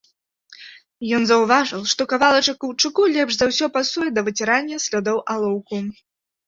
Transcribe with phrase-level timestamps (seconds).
[1.17, 5.75] Ён заўважыў, што кавалачак каўчуку лепш за ўсё пасуе да выцірання слядоў алоўку.